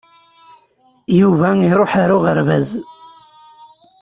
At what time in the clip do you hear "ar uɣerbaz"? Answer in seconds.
2.01-2.69